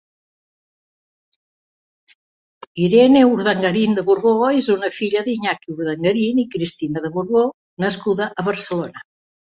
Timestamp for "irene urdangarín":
2.87-3.95